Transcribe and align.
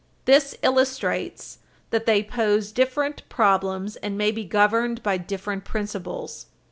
This 0.25 0.57
illustrates 0.63 1.59
that 1.91 2.07
they 2.07 2.23
pose 2.23 2.71
different 2.71 3.21
problems, 3.29 3.97
and 3.97 4.17
may 4.17 4.31
be 4.31 4.43
governed 4.45 5.03
by 5.03 5.17
different 5.17 5.63
principles. 5.63 6.47